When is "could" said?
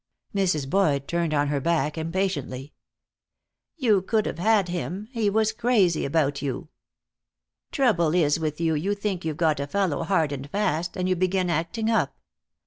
4.01-4.25